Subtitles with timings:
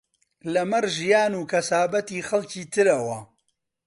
[0.53, 3.19] لەمەڕ ژیان و کەسابەتی خەڵکی ترەوە